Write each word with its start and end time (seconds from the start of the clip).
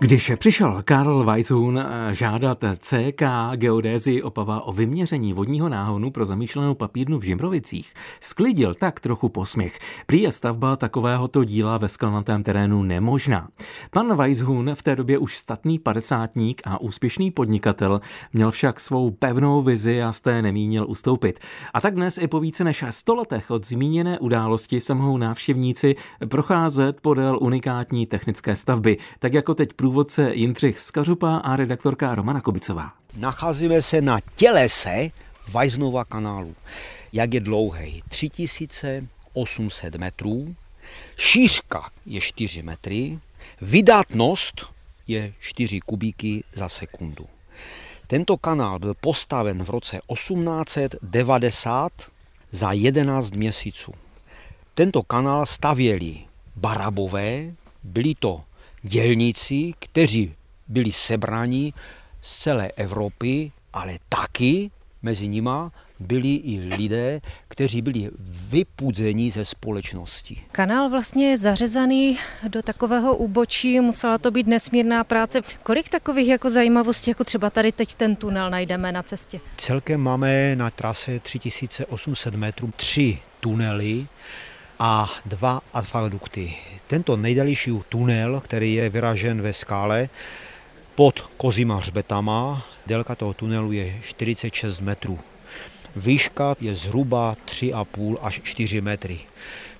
Když 0.00 0.32
přišel 0.36 0.82
Karl 0.84 1.24
Weizhun 1.24 1.78
eh, 1.78 2.14
žádat 2.14 2.64
CK 2.78 3.22
geodézii 3.56 4.22
Opava 4.22 4.60
o 4.60 4.72
vyměření 4.72 5.32
vodního 5.32 5.68
náhonu 5.68 6.10
pro 6.10 6.24
zamýšlenou 6.24 6.74
papírnu 6.74 7.18
v 7.18 7.22
Žimrovicích, 7.22 7.94
sklidil 8.20 8.74
tak 8.74 9.00
trochu 9.00 9.28
posměch. 9.28 9.78
Prý 10.06 10.22
je 10.22 10.32
stavba 10.32 10.76
takovéhoto 10.76 11.44
díla 11.44 11.78
ve 11.78 11.88
skalnatém 11.88 12.42
terénu 12.42 12.82
nemožná. 12.82 13.48
Pan 13.90 14.16
Weizhun 14.16 14.70
v 14.74 14.82
té 14.82 14.96
době 14.96 15.18
už 15.18 15.38
statný 15.38 15.78
padesátník 15.78 16.62
a 16.64 16.80
úspěšný 16.80 17.30
podnikatel 17.30 18.00
měl 18.32 18.50
však 18.50 18.80
svou 18.80 19.10
pevnou 19.10 19.62
vizi 19.62 20.02
a 20.02 20.12
z 20.12 20.20
té 20.20 20.42
nemínil 20.42 20.86
ustoupit. 20.88 21.40
A 21.74 21.80
tak 21.80 21.94
dnes 21.94 22.18
i 22.18 22.28
po 22.28 22.40
více 22.40 22.64
než 22.64 22.84
100 22.90 23.14
letech 23.14 23.50
od 23.50 23.66
zmíněné 23.66 24.18
události 24.18 24.80
se 24.80 24.94
mohou 24.94 25.16
návštěvníci 25.16 25.96
procházet 26.28 27.00
podél 27.00 27.38
unikátní 27.40 28.06
technické 28.06 28.56
stavby, 28.56 28.96
tak 29.18 29.34
jako 29.34 29.54
teď 29.54 29.72
průvodce 29.88 30.34
Jindřich 30.34 30.80
Skařupa 30.80 31.36
a 31.36 31.56
redaktorka 31.56 32.14
Romana 32.14 32.40
Kubicová. 32.40 32.92
Nacházíme 33.16 33.82
se 33.82 34.00
na 34.00 34.20
tělese 34.34 35.10
Vajznova 35.50 36.04
kanálu. 36.04 36.54
Jak 37.12 37.34
je 37.34 37.40
dlouhý? 37.40 38.02
3800 38.08 39.94
metrů, 39.94 40.54
šířka 41.16 41.90
je 42.06 42.20
4 42.20 42.62
metry, 42.62 43.18
vydatnost 43.60 44.66
je 45.06 45.32
4 45.40 45.80
kubíky 45.80 46.44
za 46.54 46.68
sekundu. 46.68 47.26
Tento 48.06 48.36
kanál 48.36 48.78
byl 48.78 48.94
postaven 48.94 49.64
v 49.64 49.70
roce 49.70 50.00
1890 50.12 51.92
za 52.50 52.72
11 52.72 53.30
měsíců. 53.30 53.92
Tento 54.74 55.02
kanál 55.02 55.46
stavěli 55.46 56.16
barabové, 56.56 57.54
byli 57.82 58.14
to 58.18 58.42
dělníci, 58.82 59.72
kteří 59.78 60.34
byli 60.68 60.92
sebraní 60.92 61.74
z 62.22 62.38
celé 62.38 62.70
Evropy, 62.76 63.52
ale 63.72 63.98
taky 64.08 64.70
mezi 65.02 65.28
nima 65.28 65.72
byli 66.00 66.34
i 66.34 66.60
lidé, 66.60 67.20
kteří 67.48 67.82
byli 67.82 68.10
vypudzeni 68.48 69.30
ze 69.30 69.44
společnosti. 69.44 70.40
Kanál 70.52 70.90
vlastně 70.90 71.30
je 71.30 71.38
zařezaný 71.38 72.18
do 72.48 72.62
takového 72.62 73.16
úbočí, 73.16 73.80
musela 73.80 74.18
to 74.18 74.30
být 74.30 74.46
nesmírná 74.46 75.04
práce. 75.04 75.40
Kolik 75.62 75.88
takových 75.88 76.28
jako 76.28 76.50
zajímavostí, 76.50 77.10
jako 77.10 77.24
třeba 77.24 77.50
tady 77.50 77.72
teď 77.72 77.94
ten 77.94 78.16
tunel 78.16 78.50
najdeme 78.50 78.92
na 78.92 79.02
cestě? 79.02 79.40
Celkem 79.56 80.00
máme 80.00 80.56
na 80.56 80.70
trase 80.70 81.20
3800 81.20 82.34
metrů 82.34 82.70
tři 82.76 83.18
tunely, 83.40 84.06
a 84.78 85.10
dva 85.26 85.60
akvadukty. 85.74 86.54
Tento 86.86 87.16
nejdelší 87.16 87.80
tunel, 87.88 88.40
který 88.40 88.74
je 88.74 88.90
vyražen 88.90 89.42
ve 89.42 89.52
skále 89.52 90.08
pod 90.94 91.20
kozíma 91.36 91.76
hřbetama, 91.76 92.66
délka 92.86 93.14
toho 93.14 93.34
tunelu 93.34 93.72
je 93.72 93.98
46 94.02 94.80
metrů. 94.80 95.18
Výška 95.96 96.56
je 96.60 96.74
zhruba 96.74 97.36
3,5 97.46 98.16
až 98.22 98.40
4 98.44 98.80
metry. 98.80 99.18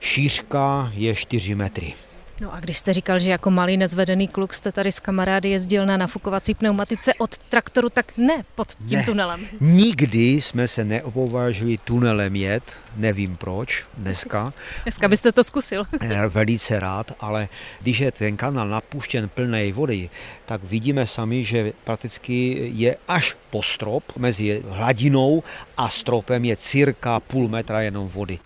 Šířka 0.00 0.90
je 0.94 1.14
4 1.14 1.54
metry. 1.54 1.94
No 2.40 2.54
a 2.54 2.60
když 2.60 2.78
jste 2.78 2.92
říkal, 2.92 3.18
že 3.18 3.30
jako 3.30 3.50
malý 3.50 3.76
nezvedený 3.76 4.28
kluk 4.28 4.54
jste 4.54 4.72
tady 4.72 4.92
s 4.92 5.00
kamarády 5.00 5.48
jezdil 5.48 5.86
na 5.86 5.96
nafukovací 5.96 6.54
pneumatice 6.54 7.14
od 7.14 7.38
traktoru, 7.38 7.88
tak 7.88 8.18
ne 8.18 8.44
pod 8.54 8.74
tím 8.88 8.98
ne, 8.98 9.04
tunelem. 9.04 9.46
Nikdy 9.60 10.20
jsme 10.20 10.68
se 10.68 10.84
neopovážili 10.84 11.78
tunelem 11.78 12.36
jet, 12.36 12.62
nevím 12.96 13.36
proč, 13.36 13.84
dneska. 13.96 14.52
Dneska 14.82 15.08
byste 15.08 15.32
to 15.32 15.44
zkusil. 15.44 15.84
Eh, 16.00 16.28
velice 16.28 16.80
rád, 16.80 17.12
ale 17.20 17.48
když 17.80 17.98
je 17.98 18.12
ten 18.12 18.36
kanál 18.36 18.68
napuštěn 18.68 19.28
plné 19.28 19.72
vody, 19.72 20.10
tak 20.46 20.64
vidíme 20.64 21.06
sami, 21.06 21.44
že 21.44 21.72
prakticky 21.84 22.70
je 22.74 22.96
až 23.08 23.36
po 23.50 23.62
strop 23.62 24.04
mezi 24.16 24.62
hladinou 24.68 25.42
a 25.76 25.88
stropem 25.88 26.44
je 26.44 26.56
cirka 26.56 27.20
půl 27.20 27.48
metra 27.48 27.80
jenom 27.80 28.08
vody. 28.08 28.38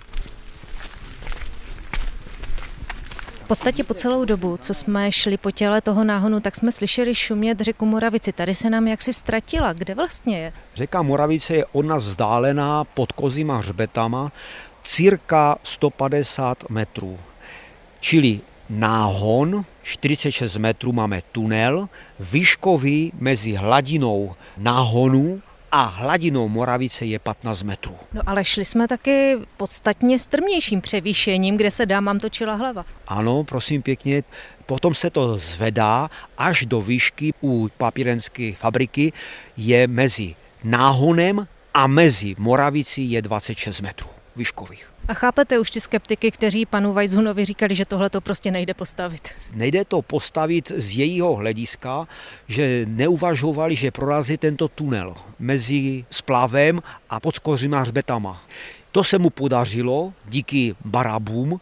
Podstatě 3.52 3.84
po 3.84 3.94
celou 3.94 4.24
dobu, 4.24 4.56
co 4.56 4.74
jsme 4.74 5.12
šli 5.12 5.36
po 5.36 5.50
těle 5.50 5.80
toho 5.80 6.04
náhonu, 6.04 6.40
tak 6.40 6.56
jsme 6.56 6.72
slyšeli 6.72 7.14
šumět 7.14 7.60
řeku 7.60 7.86
Moravici. 7.86 8.32
Tady 8.32 8.54
se 8.54 8.70
nám 8.70 8.88
jaksi 8.88 9.12
ztratila. 9.12 9.72
Kde 9.72 9.94
vlastně 9.94 10.38
je? 10.38 10.52
Řeka 10.74 11.02
Moravice 11.02 11.56
je 11.56 11.64
od 11.72 11.86
nás 11.86 12.04
vzdálená 12.04 12.84
pod 12.84 13.12
kozíma 13.12 13.56
hřbetama 13.56 14.32
cirka 14.82 15.58
150 15.62 16.70
metrů. 16.70 17.18
Čili 18.00 18.40
náhon, 18.70 19.64
46 19.82 20.56
metrů 20.56 20.92
máme 20.92 21.22
tunel, 21.32 21.88
výškový 22.20 23.12
mezi 23.20 23.52
hladinou 23.52 24.34
náhonu 24.56 25.42
a 25.72 25.82
hladinou 25.82 26.48
Moravice 26.48 27.04
je 27.04 27.18
15 27.18 27.62
metrů. 27.62 27.96
No 28.12 28.22
ale 28.26 28.44
šli 28.44 28.64
jsme 28.64 28.88
taky 28.88 29.36
podstatně 29.56 30.18
strmějším 30.18 30.80
převýšením, 30.80 31.56
kde 31.56 31.70
se 31.70 31.86
dámám 31.86 32.18
točila 32.18 32.54
hlava. 32.54 32.84
Ano, 33.08 33.44
prosím 33.44 33.82
pěkně, 33.82 34.22
potom 34.66 34.94
se 34.94 35.10
to 35.10 35.38
zvedá 35.38 36.10
až 36.38 36.66
do 36.66 36.80
výšky 36.82 37.34
u 37.42 37.68
papírenské 37.78 38.52
fabriky 38.52 39.12
je 39.56 39.86
mezi 39.86 40.34
náhonem 40.64 41.46
a 41.74 41.86
mezi 41.86 42.34
Moravicí 42.38 43.10
je 43.10 43.22
26 43.22 43.80
metrů 43.80 44.08
výškových. 44.36 44.91
A 45.08 45.14
chápete 45.14 45.58
už 45.58 45.70
ty 45.70 45.80
skeptiky, 45.80 46.30
kteří 46.30 46.66
panu 46.66 46.92
Weizhunovi 46.92 47.44
říkali, 47.44 47.74
že 47.74 47.84
tohle 47.84 48.10
to 48.10 48.20
prostě 48.20 48.50
nejde 48.50 48.74
postavit? 48.74 49.28
Nejde 49.52 49.84
to 49.84 50.02
postavit 50.02 50.72
z 50.76 50.96
jejího 50.96 51.34
hlediska, 51.34 52.08
že 52.48 52.86
neuvažovali, 52.88 53.76
že 53.76 53.90
prorazí 53.90 54.36
tento 54.36 54.68
tunel 54.68 55.14
mezi 55.38 56.04
splavem 56.10 56.82
a 57.10 57.20
podskořima 57.20 57.80
hřbetama. 57.80 58.42
To 58.92 59.04
se 59.04 59.18
mu 59.18 59.30
podařilo 59.30 60.12
díky 60.28 60.74
barabům, 60.84 61.60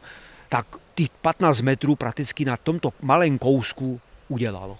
tak 0.48 0.66
těch 0.94 1.08
15 1.08 1.60
metrů 1.60 1.96
prakticky 1.96 2.44
na 2.44 2.56
tomto 2.56 2.92
malém 3.02 3.38
kousku 3.38 4.00
udělalo. 4.28 4.78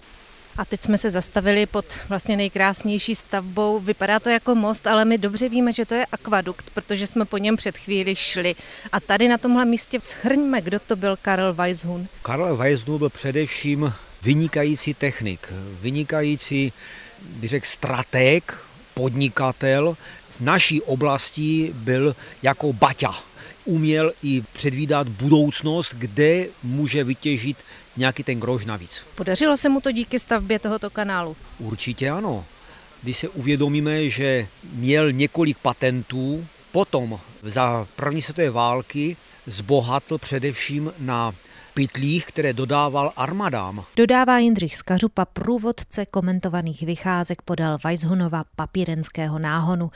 A 0.57 0.65
teď 0.65 0.83
jsme 0.83 0.97
se 0.97 1.11
zastavili 1.11 1.65
pod 1.65 1.85
vlastně 2.09 2.37
nejkrásnější 2.37 3.15
stavbou. 3.15 3.79
Vypadá 3.79 4.19
to 4.19 4.29
jako 4.29 4.55
most, 4.55 4.87
ale 4.87 5.05
my 5.05 5.17
dobře 5.17 5.49
víme, 5.49 5.71
že 5.71 5.85
to 5.85 5.95
je 5.95 6.05
akvadukt, 6.11 6.65
protože 6.73 7.07
jsme 7.07 7.25
po 7.25 7.37
něm 7.37 7.55
před 7.57 7.77
chvíli 7.77 8.15
šli. 8.15 8.55
A 8.91 8.99
tady 8.99 9.27
na 9.27 9.37
tomhle 9.37 9.65
místě 9.65 9.99
schrňme, 10.01 10.61
kdo 10.61 10.79
to 10.79 10.95
byl 10.95 11.17
Karel 11.21 11.53
Weishun. 11.53 12.07
Karel 12.21 12.57
Weishun 12.57 12.97
byl 12.97 13.09
především 13.09 13.93
vynikající 14.21 14.93
technik, 14.93 15.53
vynikající, 15.81 16.73
bych 17.21 17.49
řekl, 17.49 17.65
strateg, 17.65 18.57
podnikatel. 18.93 19.97
V 20.37 20.41
naší 20.41 20.81
oblasti 20.81 21.71
byl 21.75 22.15
jako 22.43 22.73
Baťa. 22.73 23.30
Uměl 23.65 24.11
i 24.23 24.43
předvídat 24.53 25.07
budoucnost, 25.07 25.95
kde 25.97 26.47
může 26.63 27.03
vytěžit 27.03 27.57
nějaký 27.97 28.23
ten 28.23 28.39
grož 28.39 28.65
navíc. 28.65 29.05
Podařilo 29.15 29.57
se 29.57 29.69
mu 29.69 29.81
to 29.81 29.91
díky 29.91 30.19
stavbě 30.19 30.59
tohoto 30.59 30.89
kanálu? 30.89 31.35
Určitě 31.59 32.09
ano. 32.09 32.45
Když 33.03 33.17
se 33.17 33.29
uvědomíme, 33.29 34.09
že 34.09 34.47
měl 34.73 35.11
několik 35.11 35.57
patentů, 35.57 36.45
potom 36.71 37.19
za 37.43 37.87
první 37.95 38.21
světové 38.21 38.49
války 38.49 39.17
zbohatl 39.47 40.17
především 40.17 40.93
na 40.99 41.33
pytlích, 41.73 42.25
které 42.25 42.53
dodával 42.53 43.13
armadám. 43.15 43.83
Dodává 43.95 44.37
Jindřich 44.37 44.75
Skařupa, 44.75 45.25
průvodce 45.25 46.05
komentovaných 46.05 46.83
vycházek 46.83 47.41
podél 47.41 47.77
Weishunova 47.83 48.43
papírenského 48.55 49.39
náhonu. 49.39 49.91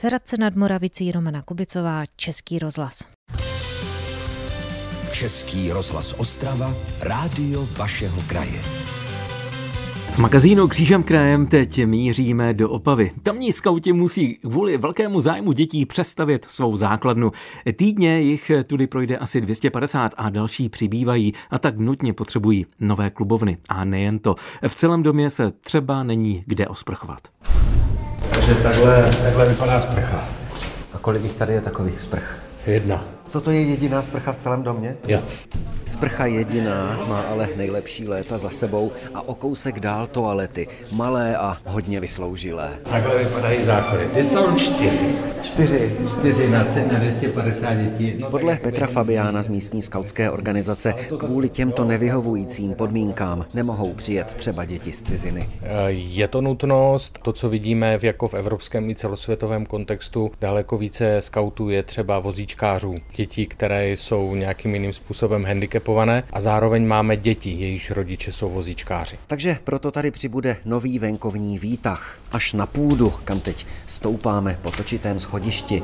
Zradce 0.00 0.36
nad 0.36 0.56
Moravicí 0.56 1.12
Romana 1.12 1.42
Kubicová, 1.42 2.04
Český 2.16 2.58
rozhlas. 2.58 3.04
Český 5.12 5.72
rozhlas 5.72 6.14
Ostrava, 6.18 6.74
rádio 7.00 7.68
vašeho 7.76 8.22
kraje. 8.26 8.79
Magazínu 10.20 10.68
Křížem 10.68 11.02
krajem 11.02 11.46
teď 11.46 11.86
míříme 11.86 12.54
do 12.54 12.70
Opavy. 12.70 13.10
Tamní 13.22 13.52
skauti 13.52 13.92
musí 13.92 14.34
kvůli 14.34 14.78
velkému 14.78 15.20
zájmu 15.20 15.52
dětí 15.52 15.86
přestavět 15.86 16.46
svou 16.48 16.76
základnu. 16.76 17.32
Týdně 17.76 18.20
jich 18.20 18.50
tudy 18.66 18.86
projde 18.86 19.16
asi 19.16 19.40
250 19.40 20.14
a 20.16 20.30
další 20.30 20.68
přibývají 20.68 21.32
a 21.50 21.58
tak 21.58 21.78
nutně 21.78 22.12
potřebují 22.12 22.66
nové 22.80 23.10
klubovny. 23.10 23.58
A 23.68 23.84
nejen 23.84 24.18
to. 24.18 24.36
V 24.68 24.74
celém 24.74 25.02
domě 25.02 25.30
se 25.30 25.52
třeba 25.60 26.02
není 26.02 26.44
kde 26.46 26.68
osprchovat. 26.68 27.20
Takže 28.30 28.54
takhle, 28.54 29.10
takhle 29.22 29.48
vypadá 29.48 29.80
sprcha. 29.80 30.28
A 30.94 30.98
kolik 30.98 31.22
jich 31.22 31.34
tady 31.34 31.52
je 31.52 31.60
takových 31.60 32.00
sprch? 32.00 32.38
Jedna. 32.66 33.19
Toto 33.30 33.50
je 33.50 33.62
jediná 33.62 34.02
sprcha 34.02 34.32
v 34.32 34.36
celém 34.36 34.62
domě? 34.62 34.96
Jo. 35.08 35.20
Sprcha 35.86 36.26
jediná, 36.26 37.00
má 37.08 37.20
ale 37.20 37.48
nejlepší 37.56 38.08
léta 38.08 38.38
za 38.38 38.50
sebou 38.50 38.92
a 39.14 39.28
o 39.28 39.34
kousek 39.34 39.80
dál 39.80 40.06
toalety. 40.06 40.68
Malé 40.92 41.36
a 41.36 41.56
hodně 41.66 42.00
vysloužilé. 42.00 42.70
Takhle 42.90 43.18
vypadají 43.18 43.64
záchody. 43.64 44.06
Ty 44.14 44.24
jsou 44.24 44.56
čtyři. 44.56 45.14
Čtyři. 45.42 45.96
Čtyři 46.08 46.50
na, 46.50 46.64
na 46.92 46.98
250 46.98 47.74
dětí. 47.74 48.14
No, 48.18 48.30
Podle 48.30 48.56
Petra 48.56 48.86
Fabiána 48.86 49.42
z 49.42 49.48
místní 49.48 49.82
skautské 49.82 50.30
organizace 50.30 50.94
kvůli 51.18 51.48
těmto 51.48 51.84
nevyhovujícím 51.84 52.74
podmínkám 52.74 53.46
nemohou 53.54 53.92
přijet 53.92 54.34
třeba 54.34 54.64
děti 54.64 54.92
z 54.92 55.02
ciziny. 55.02 55.48
Je 55.88 56.28
to 56.28 56.40
nutnost, 56.40 57.18
to, 57.22 57.32
co 57.32 57.48
vidíme 57.48 57.98
jako 58.02 58.28
v 58.28 58.34
evropském 58.34 58.90
i 58.90 58.94
celosvětovém 58.94 59.66
kontextu, 59.66 60.30
daleko 60.40 60.78
více 60.78 61.16
skautů 61.20 61.68
je 61.68 61.82
třeba 61.82 62.18
vozíčkářů, 62.18 62.94
dětí, 63.20 63.46
které 63.46 63.88
jsou 63.92 64.34
nějakým 64.34 64.74
jiným 64.74 64.92
způsobem 64.92 65.44
handicapované 65.44 66.22
a 66.32 66.40
zároveň 66.40 66.86
máme 66.86 67.16
děti, 67.16 67.50
jejichž 67.50 67.90
rodiče 67.90 68.32
jsou 68.32 68.50
vozíčkáři. 68.50 69.18
Takže 69.26 69.58
proto 69.64 69.90
tady 69.90 70.10
přibude 70.10 70.56
nový 70.64 70.98
venkovní 70.98 71.58
výtah 71.58 72.18
až 72.32 72.52
na 72.52 72.66
půdu, 72.66 73.12
kam 73.24 73.40
teď 73.40 73.66
stoupáme 73.86 74.58
po 74.62 74.70
točitém 74.70 75.20
schodišti. 75.20 75.82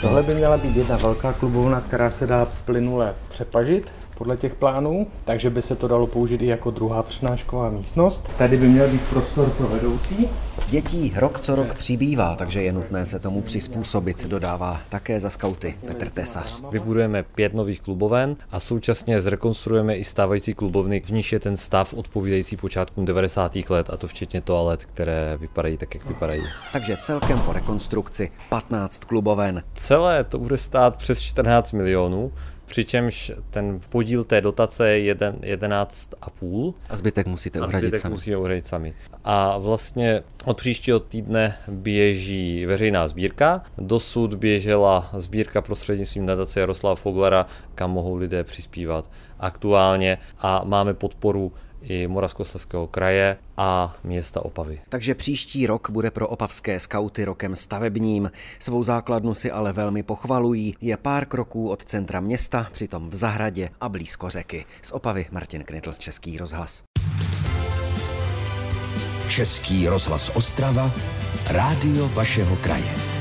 Tohle 0.00 0.22
by 0.22 0.34
měla 0.34 0.56
být 0.56 0.76
jedna 0.76 0.96
velká 0.96 1.32
klubovna, 1.32 1.80
která 1.80 2.10
se 2.10 2.26
dá 2.26 2.46
plynule 2.64 3.14
přepažit 3.28 3.92
podle 4.18 4.36
těch 4.36 4.54
plánů, 4.54 5.06
takže 5.24 5.50
by 5.50 5.62
se 5.62 5.76
to 5.76 5.88
dalo 5.88 6.06
použít 6.06 6.42
i 6.42 6.46
jako 6.46 6.70
druhá 6.70 7.02
přednášková 7.02 7.70
místnost. 7.70 8.30
Tady 8.38 8.56
by 8.56 8.68
měl 8.68 8.88
být 8.88 9.02
prostor 9.02 9.50
pro 9.50 9.66
vedoucí. 9.66 10.28
Dětí 10.70 11.12
rok 11.16 11.40
co 11.40 11.54
rok 11.54 11.74
přibývá, 11.74 12.36
takže 12.36 12.62
je 12.62 12.72
nutné 12.72 13.06
se 13.06 13.18
tomu 13.18 13.42
přizpůsobit, 13.42 14.26
dodává 14.26 14.80
také 14.88 15.20
za 15.20 15.30
skauty 15.30 15.74
Petr 15.86 16.10
Tesař. 16.10 16.62
Vybudujeme 16.70 17.22
pět 17.22 17.54
nových 17.54 17.80
kluboven 17.80 18.36
a 18.50 18.60
současně 18.60 19.20
zrekonstruujeme 19.20 19.96
i 19.96 20.04
stávající 20.04 20.54
klubovny, 20.54 21.00
v 21.00 21.10
níž 21.10 21.32
je 21.32 21.40
ten 21.40 21.56
stav 21.56 21.94
odpovídající 21.94 22.56
počátkům 22.56 23.04
90. 23.04 23.56
let, 23.68 23.90
a 23.90 23.96
to 23.96 24.08
včetně 24.08 24.40
toalet, 24.40 24.84
které 24.84 25.36
vypadají 25.40 25.76
tak, 25.76 25.94
jak 25.94 26.06
vypadají. 26.06 26.42
Takže 26.72 26.96
celkem 26.96 27.40
po 27.40 27.52
rekonstrukci 27.52 28.30
15 28.48 29.04
kluboven. 29.04 29.62
Celé 29.74 30.24
to 30.24 30.38
bude 30.38 30.58
stát 30.58 30.96
přes 30.96 31.20
14 31.20 31.72
milionů 31.72 32.32
přičemž 32.68 33.32
ten 33.50 33.80
podíl 33.88 34.24
té 34.24 34.40
dotace 34.40 34.88
je 34.90 35.14
11,5. 35.14 36.74
A 36.88 36.96
zbytek 36.96 37.26
musíte 37.26 37.60
uhradit 37.60 37.88
zbytek 37.88 38.00
sami. 38.00 38.12
musíme 38.12 38.36
uhradit 38.36 38.66
sami. 38.66 38.94
A 39.24 39.58
vlastně 39.58 40.22
od 40.44 40.56
příštího 40.56 41.00
týdne 41.00 41.56
běží 41.68 42.66
veřejná 42.66 43.08
sbírka. 43.08 43.62
Dosud 43.78 44.34
běžela 44.34 45.10
sbírka 45.16 45.62
prostřednictvím 45.62 46.26
nadace 46.26 46.60
Jaroslava 46.60 46.96
Foglera, 46.96 47.46
kam 47.74 47.90
mohou 47.90 48.16
lidé 48.16 48.44
přispívat 48.44 49.10
aktuálně 49.40 50.18
a 50.38 50.62
máme 50.64 50.94
podporu 50.94 51.52
i 51.82 52.06
Moravskoslezského 52.06 52.86
kraje 52.86 53.36
a 53.56 53.96
města 54.04 54.44
Opavy. 54.44 54.80
Takže 54.88 55.14
příští 55.14 55.66
rok 55.66 55.90
bude 55.90 56.10
pro 56.10 56.28
opavské 56.28 56.80
skauty 56.80 57.24
rokem 57.24 57.56
stavebním. 57.56 58.30
Svou 58.58 58.84
základnu 58.84 59.34
si 59.34 59.50
ale 59.50 59.72
velmi 59.72 60.02
pochvalují. 60.02 60.76
Je 60.80 60.96
pár 60.96 61.26
kroků 61.26 61.68
od 61.68 61.84
centra 61.84 62.20
města, 62.20 62.68
přitom 62.72 63.08
v 63.08 63.14
zahradě 63.14 63.68
a 63.80 63.88
blízko 63.88 64.30
řeky. 64.30 64.64
Z 64.82 64.92
Opavy 64.92 65.26
Martin 65.30 65.64
Knitl, 65.64 65.94
Český 65.98 66.38
rozhlas. 66.38 66.82
Český 69.28 69.88
rozhlas 69.88 70.32
Ostrava, 70.36 70.92
rádio 71.50 72.08
vašeho 72.08 72.56
kraje. 72.56 73.17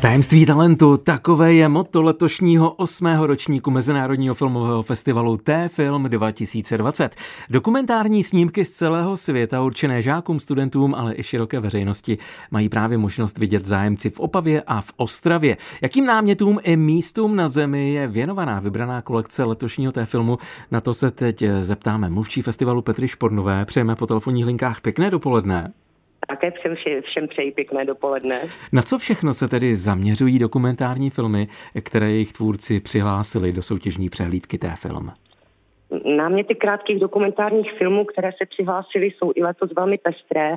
Tajemství 0.00 0.46
talentu, 0.46 0.96
takové 0.96 1.54
je 1.54 1.68
moto 1.68 2.02
letošního 2.02 2.70
osmého 2.72 3.26
ročníku 3.26 3.70
Mezinárodního 3.70 4.34
filmového 4.34 4.82
festivalu 4.82 5.36
T-Film 5.36 6.04
2020. 6.04 7.16
Dokumentární 7.50 8.24
snímky 8.24 8.64
z 8.64 8.70
celého 8.70 9.16
světa 9.16 9.62
určené 9.62 10.02
žákům, 10.02 10.40
studentům, 10.40 10.94
ale 10.94 11.14
i 11.16 11.22
široké 11.22 11.60
veřejnosti 11.60 12.18
mají 12.50 12.68
právě 12.68 12.98
možnost 12.98 13.38
vidět 13.38 13.66
zájemci 13.66 14.10
v 14.10 14.20
Opavě 14.20 14.62
a 14.66 14.80
v 14.80 14.92
Ostravě. 14.96 15.56
Jakým 15.82 16.06
námětům 16.06 16.58
i 16.62 16.76
místům 16.76 17.36
na 17.36 17.48
zemi 17.48 17.92
je 17.92 18.08
věnovaná 18.08 18.60
vybraná 18.60 19.02
kolekce 19.02 19.44
letošního 19.44 19.92
T-Filmu? 19.92 20.38
Na 20.70 20.80
to 20.80 20.94
se 20.94 21.10
teď 21.10 21.44
zeptáme 21.60 22.10
mluvčí 22.10 22.42
festivalu 22.42 22.82
Petry 22.82 23.08
Špornové. 23.08 23.64
Přejeme 23.64 23.96
po 23.96 24.06
telefonních 24.06 24.46
linkách 24.46 24.80
pěkné 24.80 25.10
dopoledne. 25.10 25.72
Také 26.26 26.50
všem, 26.50 26.74
všem 27.02 27.28
přeji 27.28 27.52
pěkné 27.52 27.84
dopoledne. 27.84 28.40
Na 28.72 28.82
co 28.82 28.98
všechno 28.98 29.34
se 29.34 29.48
tedy 29.48 29.74
zaměřují 29.74 30.38
dokumentární 30.38 31.10
filmy, 31.10 31.46
které 31.84 32.10
jejich 32.10 32.32
tvůrci 32.32 32.80
přihlásili 32.80 33.52
do 33.52 33.62
soutěžní 33.62 34.08
přehlídky 34.08 34.58
té 34.58 34.74
film? 34.76 35.12
Náměty 36.16 36.54
krátkých 36.54 37.00
dokumentárních 37.00 37.72
filmů, 37.78 38.04
které 38.04 38.30
se 38.32 38.46
přihlásili, 38.46 39.06
jsou 39.06 39.32
i 39.34 39.42
letos 39.42 39.70
velmi 39.76 39.98
pestré 39.98 40.56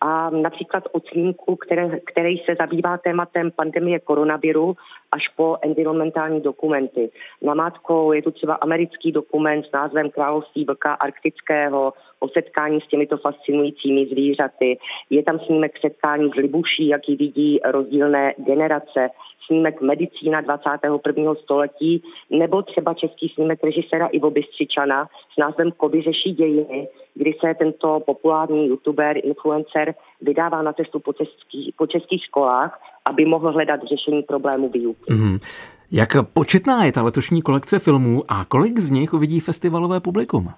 a 0.00 0.30
například 0.30 0.84
od 0.92 1.06
snímku, 1.06 1.56
které, 1.56 2.00
který 2.12 2.38
se 2.38 2.54
zabývá 2.58 2.98
tématem 2.98 3.50
pandemie 3.50 4.00
koronaviru 4.00 4.76
až 5.12 5.28
po 5.36 5.56
environmentální 5.62 6.40
dokumenty. 6.40 7.10
Namátkou 7.42 8.12
je 8.12 8.22
tu 8.22 8.30
třeba 8.30 8.54
americký 8.54 9.12
dokument 9.12 9.66
s 9.66 9.72
názvem 9.72 10.10
Království 10.10 10.64
vlka 10.64 10.92
arktického 10.92 11.92
o 12.20 12.28
setkání 12.28 12.80
s 12.80 12.88
těmito 12.88 13.16
fascinujícími 13.16 14.06
zvířaty. 14.06 14.78
Je 15.10 15.22
tam 15.22 15.38
snímek 15.38 15.72
setkání 15.80 16.30
s 16.30 16.34
Libuší, 16.34 16.88
jak 16.88 17.08
ji 17.08 17.16
vidí 17.16 17.60
rozdílné 17.64 18.34
generace 18.38 19.10
snímek 19.46 19.80
Medicína 19.80 20.40
21. 20.40 21.34
století, 21.34 22.02
nebo 22.30 22.62
třeba 22.62 22.94
český 22.94 23.28
snímek 23.28 23.64
režiséra 23.64 24.06
Ivo 24.06 24.30
Bystřičana 24.30 25.08
s 25.34 25.36
názvem 25.38 25.72
Kody 25.72 26.02
řeší 26.02 26.32
dějiny, 26.32 26.88
kdy 27.14 27.34
se 27.40 27.54
tento 27.54 28.00
populární 28.06 28.68
youtuber, 28.68 29.16
influencer 29.22 29.94
vydává 30.20 30.62
na 30.62 30.72
cestu 30.72 31.00
po, 31.00 31.12
český, 31.12 31.74
po 31.76 31.86
českých 31.86 32.24
školách, 32.24 32.80
aby 33.04 33.24
mohl 33.24 33.52
hledat 33.52 33.80
řešení 33.82 34.22
problému 34.22 34.68
výuky. 34.68 35.12
Mm-hmm. 35.12 35.38
Jak 35.92 36.08
početná 36.32 36.84
je 36.84 36.92
ta 36.92 37.02
letošní 37.02 37.42
kolekce 37.42 37.78
filmů 37.78 38.22
a 38.28 38.44
kolik 38.44 38.78
z 38.78 38.90
nich 38.90 39.14
uvidí 39.14 39.40
festivalové 39.40 40.00
publikum? 40.00 40.50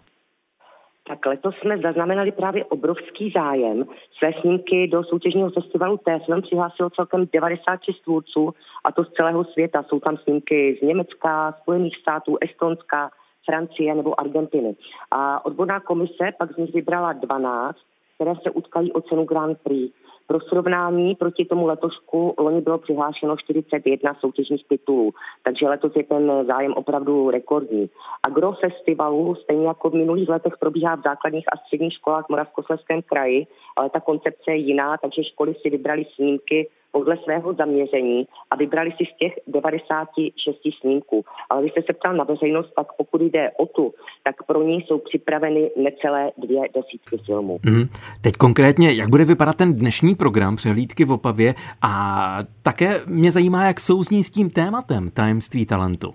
Tak 1.08 1.26
letos 1.26 1.54
jsme 1.60 1.78
zaznamenali 1.78 2.32
právě 2.32 2.64
obrovský 2.64 3.30
zájem. 3.34 3.84
Své 4.18 4.32
snímky 4.40 4.88
do 4.88 5.04
soutěžního 5.04 5.50
festivalu 5.50 5.96
T-Film 5.96 6.42
přihlásilo 6.42 6.90
celkem 6.90 7.28
96 7.32 8.00
tvůrců, 8.00 8.54
a 8.84 8.92
to 8.92 9.04
z 9.04 9.12
celého 9.12 9.44
světa. 9.44 9.82
Jsou 9.82 10.00
tam 10.00 10.16
snímky 10.16 10.78
z 10.78 10.86
Německa, 10.86 11.54
Spojených 11.62 11.96
států, 11.96 12.36
Estonska, 12.40 13.10
Francie 13.44 13.94
nebo 13.94 14.20
Argentiny. 14.20 14.76
A 15.10 15.44
odborná 15.46 15.80
komise 15.80 16.32
pak 16.38 16.52
z 16.52 16.56
nich 16.56 16.74
vybrala 16.74 17.12
12, 17.12 17.78
které 18.14 18.32
se 18.42 18.50
utkají 18.50 18.92
o 18.92 19.00
cenu 19.00 19.24
Grand 19.24 19.58
Prix. 19.62 19.92
Pro 20.26 20.40
srovnání 20.40 21.14
proti 21.14 21.44
tomu 21.44 21.66
letošku 21.66 22.34
loni 22.38 22.60
bylo 22.60 22.78
přihlášeno 22.78 23.36
41 23.36 24.14
soutěžních 24.20 24.68
titulů, 24.68 25.12
takže 25.42 25.68
letos 25.68 25.92
je 25.96 26.04
ten 26.04 26.32
zájem 26.46 26.72
opravdu 26.72 27.30
rekordní. 27.30 27.90
Agro 28.26 28.52
festivalu, 28.52 29.34
stejně 29.34 29.66
jako 29.66 29.90
v 29.90 29.94
minulých 29.94 30.28
letech, 30.28 30.52
probíhá 30.60 30.94
v 30.94 31.02
základních 31.02 31.44
a 31.52 31.56
středních 31.56 31.92
školách 31.92 32.26
v 32.26 32.30
Moravskoslezském 32.30 33.02
kraji, 33.02 33.46
ale 33.76 33.90
ta 33.90 34.00
koncepce 34.00 34.50
je 34.50 34.56
jiná, 34.56 34.96
takže 34.96 35.24
školy 35.24 35.54
si 35.62 35.70
vybrali 35.70 36.06
snímky 36.14 36.68
podle 36.94 37.16
svého 37.24 37.54
zaměření 37.54 38.26
a 38.50 38.56
vybrali 38.56 38.90
si 38.90 39.04
z 39.04 39.16
těch 39.18 39.32
96 39.46 40.56
snímků. 40.80 41.24
Ale 41.50 41.62
když 41.62 41.72
jste 41.72 41.82
se 41.82 41.92
ptal 41.92 42.14
na 42.14 42.24
veřejnost, 42.24 42.72
tak 42.76 42.86
pokud 42.96 43.20
jde 43.22 43.50
o 43.58 43.66
tu, 43.66 43.94
tak 44.24 44.36
pro 44.46 44.62
ní 44.62 44.80
jsou 44.80 44.98
připraveny 44.98 45.70
necelé 45.76 46.30
dvě 46.38 46.60
desítky 46.74 47.16
filmů. 47.26 47.58
Mm. 47.66 47.84
Teď 48.22 48.34
konkrétně, 48.34 48.92
jak 48.92 49.08
bude 49.08 49.24
vypadat 49.24 49.56
ten 49.56 49.74
dnešní 49.74 50.14
program 50.14 50.56
přehlídky 50.56 51.04
v 51.04 51.12
Opavě 51.12 51.54
a 51.82 51.92
také 52.62 53.00
mě 53.06 53.30
zajímá, 53.30 53.66
jak 53.66 53.80
souzní 53.80 54.24
s 54.24 54.30
tím 54.30 54.50
tématem 54.50 55.10
tajemství 55.10 55.66
talentu. 55.66 56.14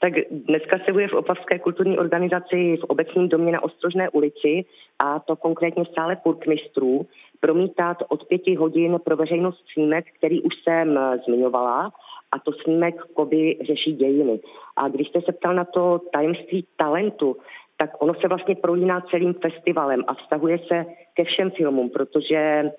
Tak 0.00 0.12
dneska 0.30 0.78
se 0.84 0.92
bude 0.92 1.08
v 1.08 1.12
Opavské 1.12 1.58
kulturní 1.58 1.98
organizaci 1.98 2.76
v 2.76 2.84
obecním 2.84 3.28
domě 3.28 3.52
na 3.52 3.62
Ostrožné 3.62 4.10
ulici 4.10 4.64
a 4.98 5.18
to 5.18 5.36
konkrétně 5.36 5.84
v 5.84 5.94
sále 5.94 6.16
purkmistrů 6.16 7.06
promítat 7.40 7.96
od 8.08 8.26
pěti 8.26 8.54
hodin 8.54 8.98
pro 9.04 9.16
veřejnost 9.16 9.64
snímek, 9.72 10.04
který 10.18 10.42
už 10.42 10.54
jsem 10.62 10.98
eh, 10.98 11.18
zmiňovala, 11.26 11.92
a 12.32 12.38
to 12.38 12.52
snímek 12.52 13.02
Koby 13.14 13.58
řeší 13.66 13.92
dějiny. 13.92 14.40
A 14.76 14.88
když 14.88 15.08
jste 15.08 15.20
se 15.20 15.32
ptal 15.32 15.54
na 15.54 15.64
to 15.64 16.00
tajemství 16.12 16.66
talentu, 16.76 17.36
tak 17.76 17.90
ono 18.02 18.14
se 18.14 18.28
vlastně 18.28 18.54
prolíná 18.54 19.00
celým 19.00 19.34
festivalem 19.34 20.04
a 20.06 20.14
vztahuje 20.14 20.58
se 20.58 20.86
ke 21.14 21.24
všem 21.24 21.50
filmům, 21.50 21.90
protože 21.90 22.70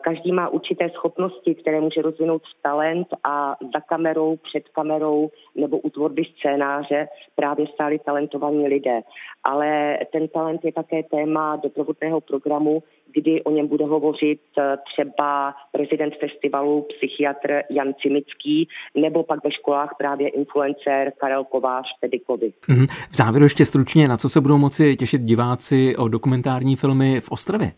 každý 0.00 0.32
má 0.32 0.48
určité 0.48 0.90
schopnosti, 0.90 1.54
které 1.54 1.80
může 1.80 2.02
rozvinout 2.02 2.42
talent 2.62 3.08
a 3.24 3.56
za 3.74 3.80
kamerou, 3.80 4.36
před 4.36 4.68
kamerou 4.68 5.30
nebo 5.54 5.78
u 5.78 5.90
tvorby 5.90 6.22
scénáře 6.38 7.08
právě 7.34 7.66
stáli 7.74 7.98
talentovaní 7.98 8.68
lidé. 8.68 9.00
Ale 9.44 9.98
ten 10.12 10.28
talent 10.28 10.64
je 10.64 10.72
také 10.72 11.02
téma 11.02 11.56
doprovodného 11.56 12.20
programu, 12.20 12.82
kdy 13.12 13.42
o 13.42 13.50
něm 13.50 13.66
bude 13.68 13.84
hovořit 13.84 14.40
eh, 14.58 14.76
třeba 14.92 15.54
prezident 15.72 16.14
festivalu, 16.20 16.86
psychiatr 16.96 17.62
Jan 17.70 17.94
Cimický, 18.02 18.68
nebo 18.96 19.22
pak 19.22 19.44
ve 19.44 19.52
školách 19.52 19.94
právě 19.98 20.28
influencer 20.28 21.12
Karel 21.16 21.44
Kovář 21.44 21.86
Pedikovi. 22.00 22.52
Mhm. 22.68 22.86
V 23.10 23.16
závěru 23.16 23.44
ještě 23.44 23.64
stručně, 23.64 24.08
na 24.08 24.16
co 24.16 24.28
se 24.28 24.40
budou 24.40 24.58
moci 24.58 24.96
těšit 24.96 25.22
diváci 25.22 25.96
o 25.96 26.08
dokumentární 26.08 26.76
filmy 26.76 27.20
v 27.20 27.30
Ostravě? 27.30 27.72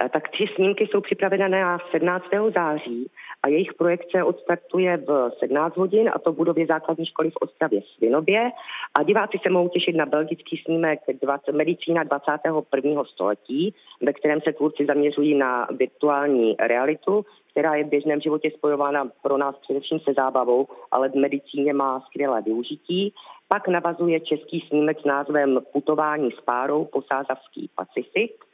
Eh, 0.00 0.08
tak 0.08 0.28
tři 0.28 0.46
snímky 0.54 0.86
jsou 0.86 1.00
připravené 1.00 1.48
na 1.48 1.78
17. 1.90 2.24
září 2.54 3.10
a 3.42 3.48
jejich 3.48 3.74
projekce 3.74 4.22
odstartuje 4.22 4.96
v 4.96 5.30
17 5.38 5.76
hodin 5.76 6.10
a 6.14 6.18
to 6.18 6.32
v 6.32 6.36
budově 6.36 6.66
základní 6.66 7.06
školy 7.06 7.30
v 7.30 7.36
Ostravě 7.40 7.80
Svinově 7.96 8.50
a 8.94 9.02
diváci 9.02 9.38
se 9.42 9.50
mohou 9.50 9.68
těšit 9.68 9.96
na 9.96 10.06
belgický 10.06 10.62
snímek 10.64 11.00
20, 11.22 11.52
Medicína 11.52 12.04
21. 12.04 13.04
století, 13.04 13.74
ve 14.02 14.12
kterém 14.12 14.40
se 14.40 14.52
tvůrci 14.52 14.86
zaměřují 14.86 15.34
na 15.34 15.68
virtuální 15.70 16.56
realitu, 16.60 17.24
která 17.50 17.74
je 17.74 17.84
v 17.84 17.88
běžném 17.88 18.20
životě 18.20 18.50
spojována 18.50 19.08
pro 19.22 19.36
nás 19.36 19.56
především 19.56 20.00
se 20.00 20.12
zábavou, 20.12 20.66
ale 20.90 21.08
v 21.08 21.14
medicíně 21.14 21.72
má 21.72 22.00
skvělé 22.00 22.42
využití. 22.42 23.14
Pak 23.48 23.68
navazuje 23.68 24.20
český 24.20 24.60
snímek 24.68 25.00
s 25.00 25.04
názvem 25.04 25.60
Putování 25.72 26.30
s 26.30 26.40
párou 26.40 26.84
posázavský 26.84 27.70
Pacifik 27.74 28.45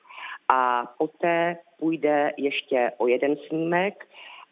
a 0.48 0.86
poté 0.98 1.56
půjde 1.78 2.30
ještě 2.36 2.92
o 2.98 3.06
jeden 3.06 3.36
snímek, 3.48 4.06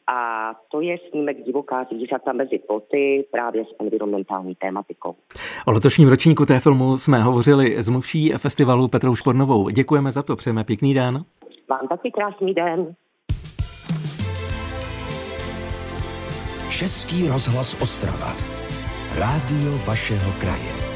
a 0.07 0.53
to 0.71 0.81
je 0.81 0.97
snímek 1.11 1.45
divoká 1.45 1.85
zvířata 1.85 2.33
mezi 2.33 2.59
ploty 2.59 3.25
právě 3.31 3.65
s 3.65 3.69
environmentální 3.81 4.55
tématikou. 4.55 5.15
O 5.67 5.73
letošním 5.73 6.09
ročníku 6.09 6.47
té 6.47 6.61
filmu 6.61 6.97
jsme 6.97 7.19
hovořili 7.19 7.83
z 7.83 7.89
mluvší 7.89 8.31
festivalu 8.31 8.89
Petrou 8.89 9.15
Špornovou. 9.15 9.69
Děkujeme 9.69 10.13
za 10.13 10.23
to, 10.23 10.37
přejeme 10.37 10.65
pěkný 10.65 10.95
den. 10.95 11.25
Vám 11.69 11.89
taky 11.89 12.11
krásný 12.11 12.55
den. 12.55 12.95
Český 16.71 17.29
rozhlas 17.29 17.83
Ostrava. 17.83 18.33
Rádio 19.19 19.79
vašeho 19.87 20.33
kraje. 20.41 20.90